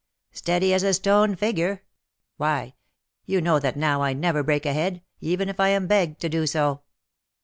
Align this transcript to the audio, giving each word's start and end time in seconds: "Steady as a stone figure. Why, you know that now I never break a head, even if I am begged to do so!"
"Steady 0.31 0.73
as 0.73 0.81
a 0.81 0.95
stone 0.95 1.35
figure. 1.35 1.83
Why, 2.37 2.73
you 3.25 3.39
know 3.39 3.59
that 3.59 3.77
now 3.77 4.01
I 4.01 4.13
never 4.13 4.41
break 4.41 4.65
a 4.65 4.73
head, 4.73 5.03
even 5.19 5.47
if 5.47 5.59
I 5.59 5.67
am 5.67 5.85
begged 5.85 6.19
to 6.21 6.27
do 6.27 6.47
so!" 6.47 6.81